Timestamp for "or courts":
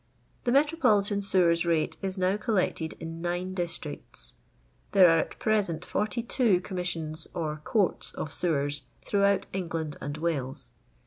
7.35-8.11